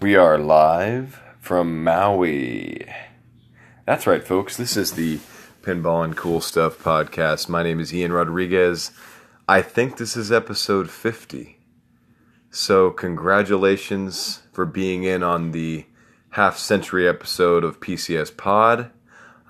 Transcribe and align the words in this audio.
We 0.00 0.16
are 0.16 0.38
live 0.38 1.20
from 1.40 1.84
Maui. 1.84 2.86
That's 3.84 4.06
right, 4.06 4.26
folks. 4.26 4.56
This 4.56 4.74
is 4.74 4.92
the 4.92 5.18
Pinball 5.60 6.02
and 6.02 6.16
Cool 6.16 6.40
Stuff 6.40 6.78
podcast. 6.78 7.50
My 7.50 7.62
name 7.62 7.80
is 7.80 7.92
Ian 7.92 8.10
Rodriguez. 8.10 8.92
I 9.46 9.60
think 9.60 9.98
this 9.98 10.16
is 10.16 10.32
episode 10.32 10.88
50. 10.88 11.58
So, 12.50 12.90
congratulations 12.90 14.40
for 14.54 14.64
being 14.64 15.04
in 15.04 15.22
on 15.22 15.50
the 15.50 15.84
half 16.30 16.56
century 16.56 17.06
episode 17.06 17.62
of 17.62 17.80
PCS 17.80 18.34
Pod. 18.34 18.90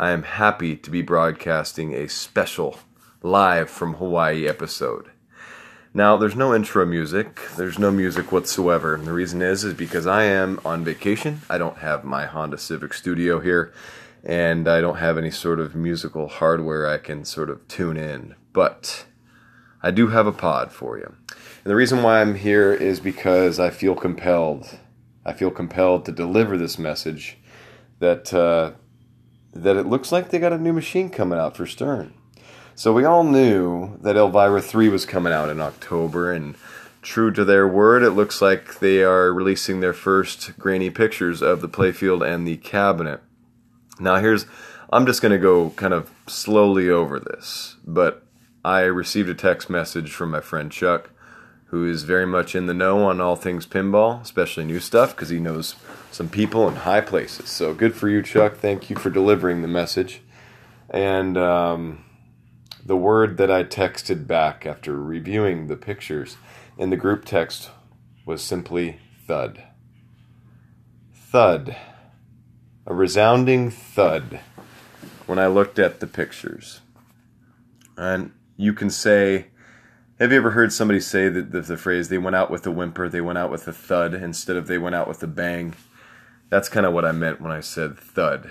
I 0.00 0.10
am 0.10 0.24
happy 0.24 0.74
to 0.74 0.90
be 0.90 1.00
broadcasting 1.00 1.94
a 1.94 2.08
special 2.08 2.80
live 3.22 3.70
from 3.70 3.94
Hawaii 3.94 4.48
episode. 4.48 5.12
Now, 5.92 6.16
there's 6.16 6.36
no 6.36 6.54
intro 6.54 6.86
music. 6.86 7.40
There's 7.56 7.78
no 7.78 7.90
music 7.90 8.30
whatsoever. 8.30 8.94
And 8.94 9.06
the 9.06 9.12
reason 9.12 9.42
is 9.42 9.64
is 9.64 9.74
because 9.74 10.06
I 10.06 10.22
am 10.22 10.60
on 10.64 10.84
vacation. 10.84 11.40
I 11.50 11.58
don't 11.58 11.78
have 11.78 12.04
my 12.04 12.26
Honda 12.26 12.58
Civic 12.58 12.94
Studio 12.94 13.40
here, 13.40 13.72
and 14.22 14.68
I 14.68 14.80
don't 14.80 14.98
have 14.98 15.18
any 15.18 15.32
sort 15.32 15.58
of 15.58 15.74
musical 15.74 16.28
hardware 16.28 16.86
I 16.86 16.98
can 16.98 17.24
sort 17.24 17.50
of 17.50 17.66
tune 17.66 17.96
in. 17.96 18.36
But 18.52 19.04
I 19.82 19.90
do 19.90 20.08
have 20.08 20.28
a 20.28 20.32
pod 20.32 20.70
for 20.70 20.96
you. 20.96 21.12
And 21.64 21.70
the 21.70 21.74
reason 21.74 22.04
why 22.04 22.20
I'm 22.20 22.36
here 22.36 22.72
is 22.72 23.00
because 23.00 23.58
I 23.58 23.70
feel 23.70 23.96
compelled. 23.96 24.78
I 25.26 25.32
feel 25.32 25.50
compelled 25.50 26.04
to 26.04 26.12
deliver 26.12 26.56
this 26.56 26.78
message 26.78 27.36
that 27.98 28.32
uh, 28.32 28.72
that 29.52 29.76
it 29.76 29.86
looks 29.86 30.12
like 30.12 30.30
they 30.30 30.38
got 30.38 30.52
a 30.52 30.58
new 30.58 30.72
machine 30.72 31.10
coming 31.10 31.38
out 31.38 31.56
for 31.56 31.66
Stern. 31.66 32.14
So 32.80 32.94
we 32.94 33.04
all 33.04 33.24
knew 33.24 33.98
that 34.00 34.16
Elvira 34.16 34.62
3 34.62 34.88
was 34.88 35.04
coming 35.04 35.34
out 35.34 35.50
in 35.50 35.60
October, 35.60 36.32
and 36.32 36.54
true 37.02 37.30
to 37.30 37.44
their 37.44 37.68
word, 37.68 38.02
it 38.02 38.12
looks 38.12 38.40
like 38.40 38.78
they 38.78 39.02
are 39.02 39.34
releasing 39.34 39.80
their 39.80 39.92
first 39.92 40.58
grainy 40.58 40.88
pictures 40.88 41.42
of 41.42 41.60
the 41.60 41.68
playfield 41.68 42.26
and 42.26 42.48
the 42.48 42.56
cabinet. 42.56 43.20
Now, 43.98 44.16
here's 44.16 44.46
I'm 44.90 45.04
just 45.04 45.20
going 45.20 45.32
to 45.32 45.38
go 45.38 45.74
kind 45.76 45.92
of 45.92 46.10
slowly 46.26 46.88
over 46.88 47.20
this, 47.20 47.76
but 47.86 48.24
I 48.64 48.84
received 48.84 49.28
a 49.28 49.34
text 49.34 49.68
message 49.68 50.10
from 50.10 50.30
my 50.30 50.40
friend 50.40 50.72
Chuck, 50.72 51.10
who 51.66 51.84
is 51.86 52.04
very 52.04 52.26
much 52.26 52.54
in 52.54 52.64
the 52.64 52.72
know 52.72 53.04
on 53.04 53.20
all 53.20 53.36
things 53.36 53.66
pinball, 53.66 54.22
especially 54.22 54.64
new 54.64 54.80
stuff, 54.80 55.14
because 55.14 55.28
he 55.28 55.38
knows 55.38 55.74
some 56.10 56.30
people 56.30 56.66
in 56.66 56.76
high 56.76 57.02
places. 57.02 57.50
So 57.50 57.74
good 57.74 57.94
for 57.94 58.08
you, 58.08 58.22
Chuck. 58.22 58.56
Thank 58.56 58.88
you 58.88 58.96
for 58.96 59.10
delivering 59.10 59.60
the 59.60 59.68
message. 59.68 60.22
And, 60.88 61.36
um, 61.36 62.04
the 62.84 62.96
word 62.96 63.36
that 63.36 63.50
I 63.50 63.64
texted 63.64 64.26
back 64.26 64.64
after 64.66 65.00
reviewing 65.00 65.66
the 65.66 65.76
pictures 65.76 66.36
in 66.78 66.90
the 66.90 66.96
group 66.96 67.24
text 67.24 67.70
was 68.24 68.42
simply 68.42 68.98
thud. 69.26 69.62
Thud. 71.12 71.76
A 72.86 72.94
resounding 72.94 73.70
thud 73.70 74.40
when 75.26 75.38
I 75.38 75.46
looked 75.46 75.78
at 75.78 76.00
the 76.00 76.06
pictures. 76.06 76.80
And 77.96 78.32
you 78.56 78.72
can 78.72 78.90
say, 78.90 79.46
have 80.18 80.32
you 80.32 80.38
ever 80.38 80.50
heard 80.50 80.72
somebody 80.72 81.00
say 81.00 81.28
that 81.28 81.52
the, 81.52 81.60
the 81.60 81.76
phrase, 81.76 82.08
they 82.08 82.18
went 82.18 82.36
out 82.36 82.50
with 82.50 82.66
a 82.66 82.70
whimper, 82.70 83.08
they 83.08 83.20
went 83.20 83.38
out 83.38 83.50
with 83.50 83.68
a 83.68 83.72
thud 83.72 84.14
instead 84.14 84.56
of 84.56 84.66
they 84.66 84.78
went 84.78 84.94
out 84.94 85.06
with 85.06 85.22
a 85.22 85.26
bang? 85.26 85.74
That's 86.48 86.68
kind 86.68 86.84
of 86.84 86.92
what 86.92 87.04
I 87.04 87.12
meant 87.12 87.40
when 87.40 87.52
I 87.52 87.60
said 87.60 87.98
thud. 87.98 88.50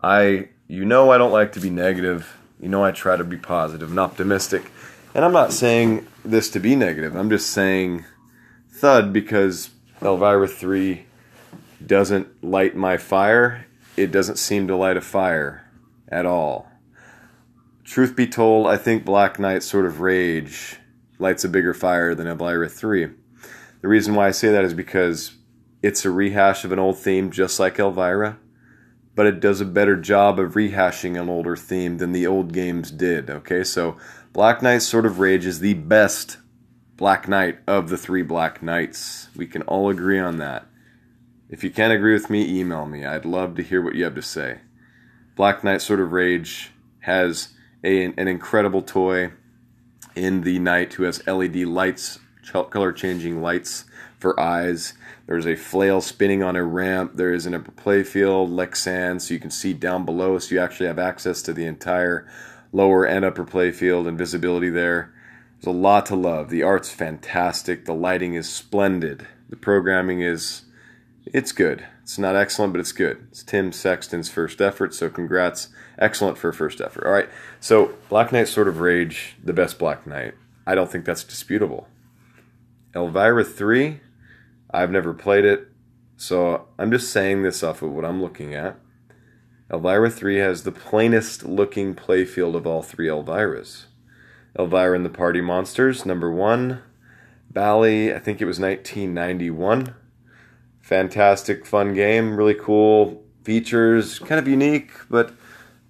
I, 0.00 0.50
you 0.68 0.84
know, 0.84 1.10
I 1.10 1.18
don't 1.18 1.32
like 1.32 1.52
to 1.52 1.60
be 1.60 1.70
negative 1.70 2.36
you 2.60 2.68
know, 2.68 2.84
I 2.84 2.92
try 2.92 3.16
to 3.16 3.24
be 3.24 3.36
positive 3.36 3.90
and 3.90 3.98
optimistic. 3.98 4.70
And 5.14 5.24
I'm 5.24 5.32
not 5.32 5.52
saying 5.52 6.06
this 6.24 6.50
to 6.50 6.60
be 6.60 6.74
negative. 6.74 7.14
I'm 7.14 7.30
just 7.30 7.50
saying 7.50 8.04
thud 8.70 9.12
because 9.12 9.70
Elvira 10.02 10.48
3 10.48 11.06
doesn't 11.84 12.42
light 12.42 12.74
my 12.74 12.96
fire. 12.96 13.66
It 13.96 14.10
doesn't 14.10 14.36
seem 14.36 14.66
to 14.68 14.76
light 14.76 14.96
a 14.96 15.00
fire 15.00 15.70
at 16.08 16.26
all. 16.26 16.68
Truth 17.84 18.16
be 18.16 18.26
told, 18.26 18.66
I 18.66 18.76
think 18.76 19.04
Black 19.04 19.38
Knight 19.38 19.62
Sword 19.62 19.86
of 19.86 20.00
Rage 20.00 20.78
lights 21.18 21.44
a 21.44 21.48
bigger 21.48 21.74
fire 21.74 22.14
than 22.14 22.26
Elvira 22.26 22.68
3. 22.68 23.08
The 23.82 23.88
reason 23.88 24.14
why 24.14 24.28
I 24.28 24.30
say 24.30 24.50
that 24.50 24.64
is 24.64 24.74
because 24.74 25.36
it's 25.82 26.04
a 26.04 26.10
rehash 26.10 26.64
of 26.64 26.72
an 26.72 26.78
old 26.78 26.98
theme 26.98 27.30
just 27.30 27.60
like 27.60 27.78
Elvira 27.78 28.38
but 29.14 29.26
it 29.26 29.40
does 29.40 29.60
a 29.60 29.66
better 29.66 29.96
job 29.96 30.38
of 30.38 30.54
rehashing 30.54 31.20
an 31.20 31.28
older 31.28 31.56
theme 31.56 31.98
than 31.98 32.12
the 32.12 32.26
old 32.26 32.52
games 32.52 32.90
did. 32.90 33.30
Okay, 33.30 33.64
so 33.64 33.96
Black 34.32 34.62
Knight 34.62 34.78
Sword 34.78 35.06
of 35.06 35.18
Rage 35.18 35.46
is 35.46 35.60
the 35.60 35.74
best 35.74 36.38
Black 36.96 37.28
Knight 37.28 37.58
of 37.66 37.88
the 37.88 37.96
three 37.96 38.22
Black 38.22 38.62
Knights. 38.62 39.28
We 39.36 39.46
can 39.46 39.62
all 39.62 39.90
agree 39.90 40.18
on 40.18 40.38
that. 40.38 40.66
If 41.48 41.62
you 41.62 41.70
can't 41.70 41.92
agree 41.92 42.14
with 42.14 42.30
me, 42.30 42.58
email 42.58 42.86
me. 42.86 43.04
I'd 43.04 43.24
love 43.24 43.54
to 43.56 43.62
hear 43.62 43.82
what 43.82 43.94
you 43.94 44.04
have 44.04 44.14
to 44.14 44.22
say. 44.22 44.60
Black 45.36 45.62
Knight 45.62 45.82
Sword 45.82 46.00
of 46.00 46.12
Rage 46.12 46.72
has 47.00 47.50
a, 47.82 48.04
an 48.04 48.28
incredible 48.28 48.82
toy 48.82 49.32
in 50.14 50.42
the 50.42 50.58
knight 50.58 50.94
who 50.94 51.02
has 51.02 51.26
LED 51.26 51.56
lights, 51.56 52.18
color 52.52 52.92
changing 52.92 53.42
lights 53.42 53.84
for 54.18 54.38
eyes. 54.38 54.94
There's 55.26 55.46
a 55.46 55.56
flail 55.56 56.00
spinning 56.00 56.42
on 56.42 56.56
a 56.56 56.62
ramp. 56.64 57.12
There 57.14 57.32
is 57.32 57.46
an 57.46 57.54
upper 57.54 57.72
playfield, 57.72 58.48
Lexan, 58.50 59.20
so 59.20 59.34
you 59.34 59.40
can 59.40 59.50
see 59.50 59.72
down 59.72 60.04
below, 60.04 60.38
so 60.38 60.54
you 60.54 60.60
actually 60.60 60.86
have 60.86 60.98
access 60.98 61.42
to 61.42 61.52
the 61.52 61.66
entire 61.66 62.26
lower 62.72 63.04
and 63.04 63.24
upper 63.24 63.44
playfield 63.44 64.06
and 64.06 64.18
visibility 64.18 64.68
there. 64.68 65.12
There's 65.60 65.74
a 65.74 65.78
lot 65.78 66.06
to 66.06 66.16
love. 66.16 66.50
The 66.50 66.62
art's 66.62 66.90
fantastic. 66.90 67.84
The 67.84 67.94
lighting 67.94 68.34
is 68.34 68.48
splendid. 68.48 69.26
The 69.48 69.56
programming 69.56 70.20
is, 70.20 70.62
it's 71.26 71.52
good. 71.52 71.86
It's 72.02 72.18
not 72.18 72.36
excellent, 72.36 72.74
but 72.74 72.80
it's 72.80 72.92
good. 72.92 73.26
It's 73.30 73.42
Tim 73.42 73.72
Sexton's 73.72 74.28
first 74.28 74.60
effort, 74.60 74.92
so 74.92 75.08
congrats. 75.08 75.68
Excellent 75.98 76.36
for 76.36 76.52
first 76.52 76.80
effort. 76.82 77.06
All 77.06 77.12
right, 77.12 77.30
so 77.60 77.94
Black 78.10 78.30
Knight 78.30 78.48
Sword 78.48 78.68
of 78.68 78.80
Rage, 78.80 79.36
the 79.42 79.54
best 79.54 79.78
Black 79.78 80.06
Knight. 80.06 80.34
I 80.66 80.74
don't 80.74 80.90
think 80.90 81.04
that's 81.06 81.24
disputable. 81.24 81.88
Elvira 82.94 83.44
3, 83.44 84.00
I've 84.70 84.90
never 84.90 85.12
played 85.12 85.44
it, 85.44 85.68
so 86.16 86.68
I'm 86.78 86.90
just 86.90 87.10
saying 87.10 87.42
this 87.42 87.62
off 87.62 87.82
of 87.82 87.90
what 87.90 88.04
I'm 88.04 88.22
looking 88.22 88.54
at. 88.54 88.76
Elvira 89.72 90.10
3 90.10 90.36
has 90.36 90.62
the 90.62 90.72
plainest 90.72 91.44
looking 91.44 91.94
playfield 91.94 92.54
of 92.54 92.66
all 92.66 92.82
three 92.82 93.08
Elviras. 93.08 93.86
Elvira 94.58 94.94
and 94.94 95.04
the 95.04 95.10
Party 95.10 95.40
Monsters, 95.40 96.06
number 96.06 96.30
one. 96.30 96.82
Bally, 97.50 98.14
I 98.14 98.18
think 98.18 98.40
it 98.40 98.44
was 98.44 98.60
1991. 98.60 99.94
Fantastic, 100.80 101.66
fun 101.66 101.94
game, 101.94 102.36
really 102.36 102.54
cool 102.54 103.24
features, 103.42 104.18
kind 104.18 104.38
of 104.38 104.46
unique, 104.46 104.92
but 105.10 105.32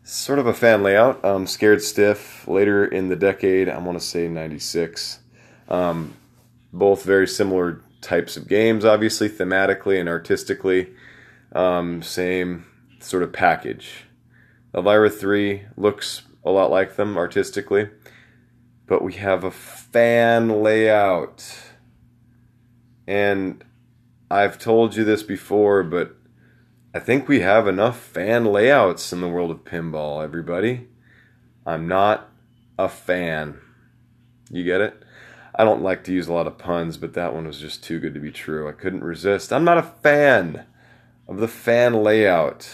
sort 0.02 0.38
of 0.38 0.46
a 0.46 0.54
fan 0.54 0.82
layout. 0.82 1.24
Um, 1.24 1.46
Scared 1.46 1.82
Stiff, 1.82 2.46
later 2.46 2.84
in 2.84 3.08
the 3.08 3.16
decade, 3.16 3.68
I 3.68 3.78
want 3.78 3.98
to 3.98 4.04
say 4.04 4.28
96. 4.28 5.20
Um, 5.68 6.14
both 6.74 7.04
very 7.04 7.26
similar 7.26 7.80
types 8.00 8.36
of 8.36 8.48
games, 8.48 8.84
obviously, 8.84 9.28
thematically 9.28 9.98
and 9.98 10.08
artistically. 10.08 10.92
Um, 11.52 12.02
same 12.02 12.66
sort 12.98 13.22
of 13.22 13.32
package. 13.32 14.04
Elvira 14.74 15.08
3 15.08 15.62
looks 15.76 16.22
a 16.44 16.50
lot 16.50 16.70
like 16.70 16.96
them 16.96 17.16
artistically, 17.16 17.88
but 18.86 19.02
we 19.02 19.14
have 19.14 19.44
a 19.44 19.50
fan 19.50 20.62
layout. 20.62 21.58
And 23.06 23.64
I've 24.30 24.58
told 24.58 24.96
you 24.96 25.04
this 25.04 25.22
before, 25.22 25.84
but 25.84 26.16
I 26.92 26.98
think 26.98 27.28
we 27.28 27.40
have 27.40 27.68
enough 27.68 28.00
fan 28.00 28.46
layouts 28.46 29.12
in 29.12 29.20
the 29.20 29.28
world 29.28 29.52
of 29.52 29.64
pinball, 29.64 30.24
everybody. 30.24 30.88
I'm 31.64 31.86
not 31.86 32.28
a 32.78 32.88
fan. 32.88 33.60
You 34.50 34.64
get 34.64 34.80
it? 34.80 35.04
I 35.56 35.64
don't 35.64 35.82
like 35.82 36.02
to 36.04 36.12
use 36.12 36.26
a 36.26 36.32
lot 36.32 36.48
of 36.48 36.58
puns, 36.58 36.96
but 36.96 37.14
that 37.14 37.32
one 37.32 37.46
was 37.46 37.60
just 37.60 37.84
too 37.84 38.00
good 38.00 38.14
to 38.14 38.20
be 38.20 38.32
true. 38.32 38.68
I 38.68 38.72
couldn't 38.72 39.04
resist. 39.04 39.52
I'm 39.52 39.64
not 39.64 39.78
a 39.78 39.82
fan 39.82 40.66
of 41.28 41.38
the 41.38 41.48
fan 41.48 41.94
layout. 41.94 42.68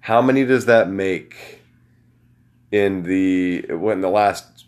How 0.00 0.20
many 0.20 0.44
does 0.44 0.66
that 0.66 0.88
make 0.88 1.62
in 2.72 3.04
the 3.04 3.66
what 3.70 3.92
in 3.92 4.00
the 4.00 4.08
last 4.08 4.64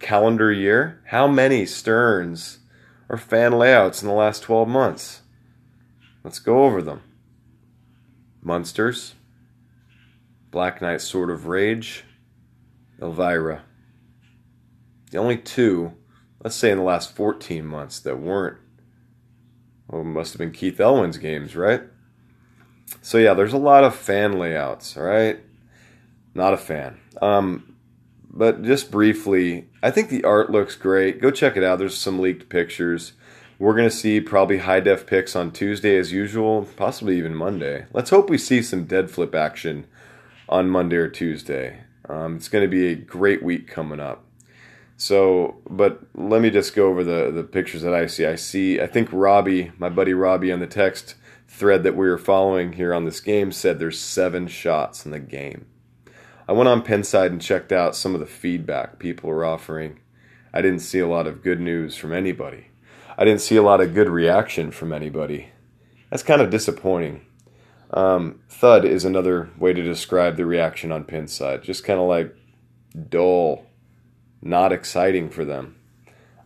calendar 0.00 0.50
year? 0.50 1.00
How 1.06 1.28
many 1.28 1.64
Sterns 1.64 2.58
or 3.08 3.16
fan 3.16 3.52
layouts 3.52 4.02
in 4.02 4.08
the 4.08 4.14
last 4.14 4.42
12 4.42 4.68
months? 4.68 5.20
Let's 6.24 6.40
go 6.40 6.64
over 6.64 6.82
them. 6.82 7.02
Munsters, 8.42 9.14
Black 10.50 10.82
Knight 10.82 11.02
Sword 11.02 11.30
of 11.30 11.46
Rage, 11.46 12.04
Elvira. 13.00 13.62
The 15.10 15.18
only 15.18 15.36
two 15.36 15.92
let's 16.42 16.56
say 16.56 16.70
in 16.70 16.78
the 16.78 16.84
last 16.84 17.14
14 17.14 17.66
months 17.66 18.00
that 18.00 18.18
weren't 18.18 18.58
well, 19.90 20.04
must 20.04 20.32
have 20.32 20.38
been 20.38 20.52
Keith 20.52 20.78
Elwin's 20.78 21.18
games, 21.18 21.56
right? 21.56 21.82
So 23.02 23.18
yeah, 23.18 23.34
there's 23.34 23.52
a 23.52 23.58
lot 23.58 23.82
of 23.82 23.94
fan 23.94 24.38
layouts, 24.38 24.96
all 24.96 25.02
right? 25.02 25.40
Not 26.32 26.54
a 26.54 26.58
fan. 26.58 27.00
Um, 27.20 27.76
but 28.30 28.62
just 28.62 28.90
briefly, 28.92 29.68
I 29.82 29.90
think 29.90 30.08
the 30.08 30.22
art 30.22 30.50
looks 30.50 30.76
great. 30.76 31.20
Go 31.20 31.32
check 31.32 31.56
it 31.56 31.64
out. 31.64 31.80
There's 31.80 31.98
some 31.98 32.20
leaked 32.20 32.48
pictures. 32.48 33.14
We're 33.58 33.74
going 33.74 33.90
to 33.90 33.94
see 33.94 34.20
probably 34.20 34.58
high 34.58 34.80
def 34.80 35.06
picks 35.06 35.34
on 35.34 35.50
Tuesday 35.50 35.96
as 35.96 36.12
usual, 36.12 36.68
possibly 36.76 37.18
even 37.18 37.34
Monday. 37.34 37.86
Let's 37.92 38.10
hope 38.10 38.30
we 38.30 38.38
see 38.38 38.62
some 38.62 38.84
dead 38.84 39.10
flip 39.10 39.34
action 39.34 39.86
on 40.48 40.70
Monday 40.70 40.96
or 40.96 41.08
Tuesday. 41.08 41.80
Um, 42.08 42.36
it's 42.36 42.48
going 42.48 42.64
to 42.64 42.70
be 42.70 42.86
a 42.86 42.94
great 42.94 43.42
week 43.42 43.66
coming 43.66 44.00
up. 44.00 44.24
So, 45.00 45.56
but 45.66 46.02
let 46.14 46.42
me 46.42 46.50
just 46.50 46.76
go 46.76 46.88
over 46.88 47.02
the, 47.02 47.30
the 47.30 47.42
pictures 47.42 47.80
that 47.80 47.94
I 47.94 48.06
see. 48.06 48.26
I 48.26 48.34
see, 48.34 48.82
I 48.82 48.86
think 48.86 49.08
Robbie, 49.10 49.72
my 49.78 49.88
buddy 49.88 50.12
Robbie 50.12 50.52
on 50.52 50.60
the 50.60 50.66
text 50.66 51.14
thread 51.48 51.84
that 51.84 51.96
we 51.96 52.06
were 52.06 52.18
following 52.18 52.74
here 52.74 52.92
on 52.92 53.06
this 53.06 53.18
game 53.18 53.50
said 53.50 53.78
there's 53.78 53.98
seven 53.98 54.46
shots 54.46 55.06
in 55.06 55.10
the 55.10 55.18
game. 55.18 55.64
I 56.46 56.52
went 56.52 56.68
on 56.68 56.82
Pinside 56.82 57.28
and 57.28 57.40
checked 57.40 57.72
out 57.72 57.96
some 57.96 58.12
of 58.12 58.20
the 58.20 58.26
feedback 58.26 58.98
people 58.98 59.30
were 59.30 59.42
offering. 59.42 60.00
I 60.52 60.60
didn't 60.60 60.80
see 60.80 60.98
a 60.98 61.08
lot 61.08 61.26
of 61.26 61.42
good 61.42 61.60
news 61.60 61.96
from 61.96 62.12
anybody. 62.12 62.66
I 63.16 63.24
didn't 63.24 63.40
see 63.40 63.56
a 63.56 63.62
lot 63.62 63.80
of 63.80 63.94
good 63.94 64.10
reaction 64.10 64.70
from 64.70 64.92
anybody. 64.92 65.48
That's 66.10 66.22
kind 66.22 66.42
of 66.42 66.50
disappointing. 66.50 67.24
Um, 67.94 68.40
thud 68.50 68.84
is 68.84 69.06
another 69.06 69.48
way 69.58 69.72
to 69.72 69.82
describe 69.82 70.36
the 70.36 70.44
reaction 70.44 70.92
on 70.92 71.04
Pinside. 71.04 71.62
Just 71.62 71.84
kind 71.84 71.98
of 71.98 72.06
like 72.06 72.36
dull, 73.08 73.64
not 74.42 74.72
exciting 74.72 75.30
for 75.30 75.44
them. 75.44 75.76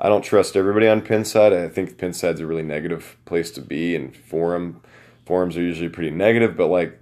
I 0.01 0.09
don't 0.09 0.23
trust 0.23 0.57
everybody 0.57 0.89
on 0.89 1.03
Pinside. 1.03 1.53
I 1.53 1.69
think 1.69 1.97
Pinside's 1.97 2.41
a 2.41 2.47
really 2.47 2.63
negative 2.63 3.17
place 3.25 3.51
to 3.53 3.61
be, 3.61 3.95
and 3.95 4.15
forum 4.17 4.83
forums 5.25 5.57
are 5.57 5.63
usually 5.63 5.89
pretty 5.89 6.11
negative. 6.11 6.57
But 6.57 6.67
like, 6.67 6.99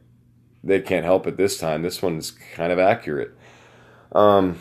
they 0.62 0.80
can't 0.80 1.04
help 1.04 1.26
it 1.26 1.36
this 1.36 1.58
time. 1.58 1.82
This 1.82 2.02
one's 2.02 2.30
kind 2.30 2.72
of 2.72 2.78
accurate. 2.78 3.36
Um, 4.12 4.60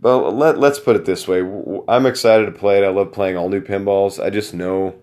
but 0.00 0.30
let, 0.30 0.58
let's 0.58 0.78
put 0.78 0.96
it 0.96 1.04
this 1.04 1.28
way 1.28 1.40
I'm 1.88 2.06
excited 2.06 2.46
to 2.46 2.52
play 2.52 2.78
it. 2.78 2.84
I 2.84 2.88
love 2.88 3.12
playing 3.12 3.36
all 3.36 3.48
new 3.48 3.60
pinballs. 3.60 4.22
I 4.22 4.30
just 4.30 4.54
know 4.54 4.94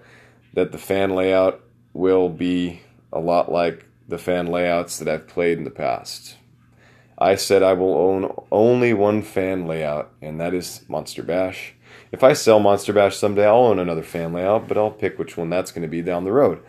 that 0.53 0.71
the 0.71 0.77
fan 0.77 1.13
layout 1.13 1.61
will 1.93 2.29
be 2.29 2.81
a 3.13 3.19
lot 3.19 3.51
like 3.51 3.85
the 4.07 4.17
fan 4.17 4.47
layouts 4.47 4.97
that 4.99 5.07
I've 5.07 5.27
played 5.27 5.57
in 5.57 5.65
the 5.65 5.69
past. 5.69 6.35
I 7.17 7.35
said 7.35 7.63
I 7.63 7.73
will 7.73 7.95
own 7.95 8.31
only 8.51 8.93
one 8.93 9.21
fan 9.21 9.65
layout, 9.65 10.11
and 10.21 10.39
that 10.39 10.53
is 10.53 10.85
Monster 10.87 11.23
Bash. 11.23 11.73
If 12.11 12.23
I 12.23 12.33
sell 12.33 12.59
Monster 12.59 12.93
Bash 12.93 13.15
someday, 13.15 13.47
I'll 13.47 13.65
own 13.65 13.79
another 13.79 14.03
fan 14.03 14.33
layout, 14.33 14.67
but 14.67 14.77
I'll 14.77 14.91
pick 14.91 15.17
which 15.17 15.35
one 15.35 15.49
that's 15.49 15.71
going 15.71 15.81
to 15.81 15.87
be 15.87 16.01
down 16.01 16.25
the 16.25 16.31
road. 16.31 16.63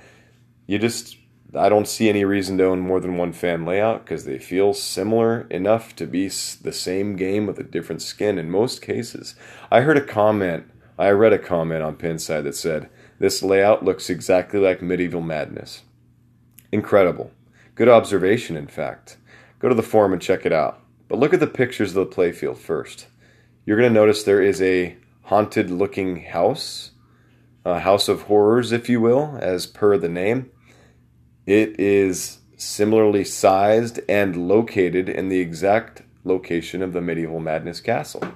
You 0.67 0.79
just 0.79 1.19
I 1.55 1.71
don't 1.71 1.89
see 1.89 2.11
any 2.11 2.25
reason 2.25 2.59
to 2.59 2.65
own 2.65 2.81
more 2.81 3.01
than 3.01 3.17
one 3.17 3.33
fan 3.33 3.65
layout 3.65 4.05
because 4.05 4.27
they 4.27 4.39
feel 4.39 4.75
similar 4.75 5.43
enough 5.51 5.97
to 5.97 6.07
be 6.07 6.29
the 6.29 6.73
same 6.73 7.17
game 7.17 7.47
with 7.47 7.59
a 7.59 7.65
different 7.65 8.03
skin 8.03 8.39
in 8.39 8.51
most 8.51 8.83
cases. 8.83 9.35
I 9.71 9.81
heard 9.81 9.97
a 9.97 10.05
comment, 10.05 10.71
I 10.99 11.09
read 11.11 11.33
a 11.33 11.39
comment 11.39 11.83
on 11.83 11.97
Pinside 11.97 12.45
that 12.45 12.55
said, 12.55 12.91
This 13.19 13.43
layout 13.43 13.83
looks 13.83 14.11
exactly 14.11 14.61
like 14.61 14.83
Medieval 14.83 15.23
Madness. 15.23 15.83
Incredible. 16.71 17.31
Good 17.75 17.89
observation, 17.89 18.57
in 18.57 18.67
fact. 18.67 19.17
Go 19.59 19.69
to 19.69 19.75
the 19.75 19.83
forum 19.83 20.13
and 20.13 20.23
check 20.23 20.47
it 20.47 20.53
out. 20.53 20.83
But 21.09 21.19
look 21.19 21.35
at 21.35 21.41
the 21.41 21.47
pictures 21.47 21.97
of 21.97 22.09
the 22.09 22.15
playfield 22.17 22.59
first. 22.59 23.07
You're 23.65 23.79
going 23.79 23.93
to 23.93 24.01
notice 24.01 24.23
there 24.23 24.43
is 24.43 24.63
a 24.63 24.97
haunted 25.23 25.71
looking 25.71 26.25
house, 26.25 26.93
a 27.65 27.81
house 27.81 28.09
of 28.09 28.23
horrors, 28.23 28.73
if 28.73 28.89
you 28.89 29.01
will, 29.01 29.39
as 29.41 29.67
per 29.67 29.99
the 29.99 30.09
name. 30.09 30.51
It 31.47 31.79
is 31.81 32.39
similarly 32.57 33.25
sized 33.25 34.01
and 34.09 34.49
located 34.49 35.09
in 35.09 35.29
the 35.29 35.41
exact 35.41 36.03
location 36.25 36.83
of 36.83 36.93
the 36.93 37.01
Medieval 37.01 37.41
Madness 37.41 37.81
Castle. 37.81 38.33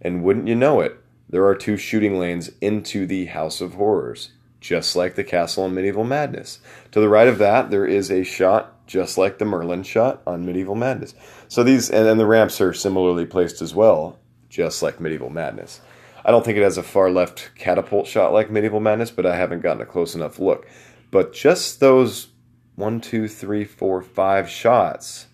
And 0.00 0.22
wouldn't 0.22 0.48
you 0.48 0.54
know 0.54 0.80
it, 0.80 0.98
there 1.28 1.46
are 1.46 1.54
two 1.54 1.76
shooting 1.76 2.18
lanes 2.18 2.50
into 2.60 3.06
the 3.06 3.26
House 3.26 3.60
of 3.60 3.74
Horrors, 3.74 4.32
just 4.60 4.96
like 4.96 5.14
the 5.14 5.24
castle 5.24 5.66
in 5.66 5.74
Medieval 5.74 6.04
Madness. 6.04 6.60
To 6.92 7.00
the 7.00 7.08
right 7.08 7.28
of 7.28 7.38
that, 7.38 7.70
there 7.70 7.86
is 7.86 8.10
a 8.10 8.22
shot 8.24 8.77
just 8.88 9.18
like 9.18 9.38
the 9.38 9.44
Merlin 9.44 9.84
shot 9.84 10.22
on 10.26 10.44
Medieval 10.44 10.74
Madness. 10.74 11.14
So 11.46 11.62
these, 11.62 11.90
and 11.90 12.18
the 12.18 12.26
ramps 12.26 12.60
are 12.60 12.72
similarly 12.72 13.26
placed 13.26 13.62
as 13.62 13.74
well, 13.74 14.18
just 14.48 14.82
like 14.82 14.98
Medieval 14.98 15.30
Madness. 15.30 15.80
I 16.24 16.32
don't 16.32 16.44
think 16.44 16.58
it 16.58 16.64
has 16.64 16.78
a 16.78 16.82
far 16.82 17.10
left 17.10 17.50
catapult 17.54 18.08
shot 18.08 18.32
like 18.32 18.50
Medieval 18.50 18.80
Madness, 18.80 19.12
but 19.12 19.26
I 19.26 19.36
haven't 19.36 19.60
gotten 19.60 19.82
a 19.82 19.86
close 19.86 20.14
enough 20.14 20.40
look. 20.40 20.66
But 21.10 21.32
just 21.32 21.80
those 21.80 22.28
one, 22.74 23.00
two, 23.00 23.28
three, 23.28 23.64
four, 23.64 24.02
five 24.02 24.48
shots 24.48 25.26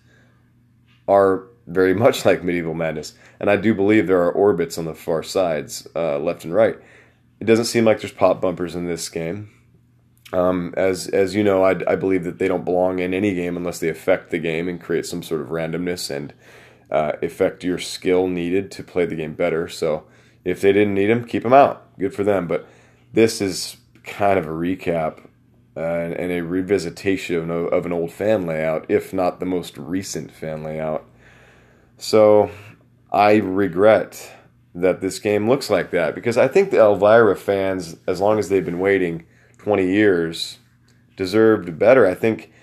are 1.07 1.47
very 1.65 1.93
much 1.95 2.25
like 2.25 2.43
Medieval 2.43 2.73
Madness. 2.73 3.13
And 3.39 3.49
I 3.49 3.55
do 3.55 3.73
believe 3.73 4.05
there 4.05 4.21
are 4.23 4.31
orbits 4.31 4.77
on 4.77 4.85
the 4.85 4.93
far 4.93 5.23
sides, 5.23 5.87
uh, 5.95 6.19
left 6.19 6.43
and 6.43 6.53
right. 6.53 6.75
It 7.39 7.45
doesn't 7.45 7.65
seem 7.65 7.85
like 7.85 8.01
there's 8.01 8.13
pop 8.13 8.41
bumpers 8.41 8.75
in 8.75 8.85
this 8.85 9.07
game. 9.09 9.49
Um, 10.35 10.73
as 10.75 11.07
as 11.07 11.33
you 11.33 11.45
know, 11.45 11.63
I, 11.63 11.79
I, 11.87 11.95
believe 11.95 12.25
that 12.25 12.39
they 12.39 12.49
don't 12.49 12.65
belong 12.65 12.99
in 12.99 13.13
any 13.13 13.33
game 13.33 13.55
unless 13.55 13.79
they 13.79 13.87
affect 13.87 14.31
the 14.31 14.37
game 14.37 14.67
and 14.67 14.81
create 14.81 15.05
some 15.05 15.23
sort 15.23 15.39
of 15.39 15.47
randomness 15.47 16.13
and 16.13 16.33
uh, 16.91 17.13
affect 17.21 17.63
your 17.63 17.79
skill 17.79 18.27
needed 18.27 18.69
to 18.71 18.83
play 18.83 19.05
the 19.05 19.15
game 19.15 19.33
better. 19.33 19.69
So 19.69 20.03
if 20.43 20.59
they 20.59 20.73
didn't 20.73 20.93
need 20.93 21.07
them, 21.07 21.23
keep 21.23 21.43
them 21.43 21.53
out. 21.53 21.97
Good 21.97 22.13
for 22.13 22.25
them. 22.25 22.47
But 22.47 22.67
this 23.13 23.39
is 23.39 23.77
kind 24.03 24.37
of 24.37 24.45
a 24.45 24.51
recap 24.51 25.25
uh, 25.77 25.79
and, 25.79 26.31
a 26.31 26.41
revisitation 26.41 27.49
of, 27.49 27.71
of 27.71 27.85
an 27.85 27.93
old 27.93 28.11
fan 28.11 28.45
layout, 28.45 28.85
if 28.89 29.13
not 29.13 29.39
the 29.39 29.45
most 29.45 29.77
recent 29.77 30.31
fan 30.31 30.63
layout. 30.63 31.05
So 31.97 32.51
I 33.09 33.35
regret 33.35 34.33
that 34.73 34.99
this 34.99 35.19
game 35.19 35.47
looks 35.47 35.69
like 35.69 35.91
that 35.91 36.13
because 36.13 36.37
I 36.37 36.49
think 36.49 36.71
the 36.71 36.79
Elvira 36.79 37.37
fans, 37.37 37.95
as 38.05 38.19
long 38.19 38.37
as 38.37 38.49
they've 38.49 38.65
been 38.65 38.79
waiting 38.79 39.25
20 39.65 39.83
years, 39.83 40.59
deserved 41.17 41.79
better. 41.79 42.05
I 42.05 42.13
think 42.13 42.53